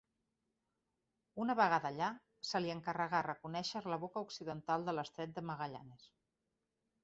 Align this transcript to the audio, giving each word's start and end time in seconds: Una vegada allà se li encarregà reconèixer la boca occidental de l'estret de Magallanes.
Una 1.43 1.55
vegada 1.59 1.89
allà 1.91 2.07
se 2.51 2.63
li 2.65 2.73
encarregà 2.77 3.21
reconèixer 3.29 3.85
la 3.95 4.01
boca 4.07 4.27
occidental 4.29 4.89
de 4.89 4.99
l'estret 4.99 5.39
de 5.41 5.49
Magallanes. 5.53 6.13